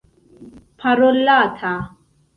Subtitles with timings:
[0.79, 1.73] parolata